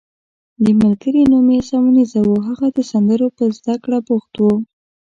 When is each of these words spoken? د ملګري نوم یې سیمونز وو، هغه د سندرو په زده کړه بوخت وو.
د 0.63 0.65
ملګري 0.79 1.21
نوم 1.31 1.47
یې 1.55 1.59
سیمونز 1.69 2.11
وو، 2.25 2.35
هغه 2.47 2.67
د 2.75 2.79
سندرو 2.91 3.27
په 3.37 3.43
زده 3.57 3.75
کړه 3.83 3.99
بوخت 4.07 4.33
وو. 4.41 4.53